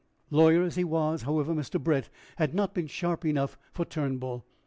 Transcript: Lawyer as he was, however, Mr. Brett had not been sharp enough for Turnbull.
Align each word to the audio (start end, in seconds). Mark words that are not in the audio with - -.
Lawyer 0.31 0.63
as 0.63 0.77
he 0.77 0.83
was, 0.83 1.21
however, 1.21 1.53
Mr. 1.53 1.79
Brett 1.79 2.09
had 2.37 2.55
not 2.55 2.73
been 2.73 2.87
sharp 2.87 3.23
enough 3.23 3.55
for 3.71 3.85
Turnbull. 3.85 4.43